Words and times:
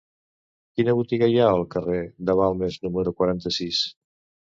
Quina 0.79 0.95
botiga 1.01 1.27
hi 1.33 1.37
ha 1.43 1.51
al 1.59 1.63
carrer 1.77 2.01
de 2.31 2.39
Balmes 2.43 2.83
número 2.89 3.17
quaranta-sis? 3.23 3.89